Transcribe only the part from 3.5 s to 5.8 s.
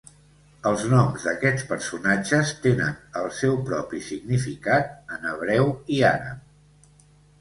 propi significat en hebreu